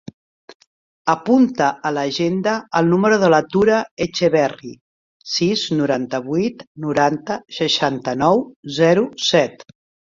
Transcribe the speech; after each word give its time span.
Apunta 1.13 1.67
a 1.89 1.91
l'agenda 1.97 2.55
el 2.81 2.89
número 2.95 3.19
de 3.25 3.29
la 3.35 3.41
Tura 3.57 3.77
Echeverri: 4.07 4.73
sis, 5.37 5.69
noranta-vuit, 5.83 6.69
noranta, 6.89 7.41
seixanta-nou, 7.63 8.47
zero, 8.83 9.09
set. 9.33 9.71